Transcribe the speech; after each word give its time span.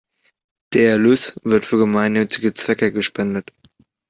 Der 0.73 0.93
Erlös 0.93 1.35
wird 1.43 1.63
für 1.63 1.77
gemeinnützige 1.77 2.55
Zwecke 2.55 2.91
gespendet. 2.91 3.51